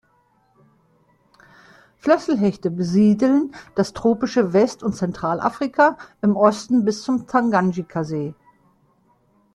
Flösselhechte 1.99 2.71
besiedeln 2.71 3.51
das 3.75 3.93
tropische 3.93 4.51
West- 4.51 4.81
und 4.81 4.93
Zentralafrika, 4.93 5.95
im 6.23 6.35
Osten 6.35 6.85
bis 6.85 7.03
zum 7.03 7.27
Tanganjikasee. 7.27 8.33